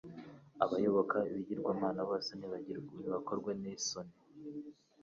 [0.63, 2.31] Abayoboka ibigirwamana bose
[2.99, 4.15] nibakorwe n’isoni